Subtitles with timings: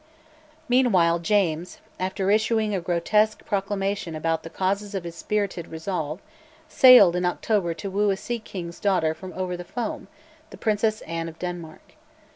[0.67, 6.21] Meanwhile James, after issuing a grotesque proclamation about the causes of his spirited resolve,
[6.67, 10.07] sailed in October to woo a sea king's daughter over the foam,
[10.49, 11.93] the Princess Anne of Denmark.